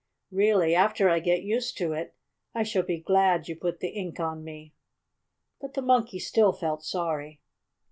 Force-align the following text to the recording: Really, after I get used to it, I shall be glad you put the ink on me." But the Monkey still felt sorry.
Really, 0.31 0.73
after 0.73 1.09
I 1.11 1.19
get 1.19 1.43
used 1.43 1.77
to 1.77 1.91
it, 1.93 2.15
I 2.55 2.63
shall 2.63 2.81
be 2.81 2.97
glad 2.99 3.47
you 3.47 3.55
put 3.55 3.81
the 3.81 3.89
ink 3.89 4.19
on 4.19 4.43
me." 4.43 4.73
But 5.59 5.75
the 5.75 5.83
Monkey 5.83 6.17
still 6.17 6.53
felt 6.53 6.83
sorry. 6.83 7.39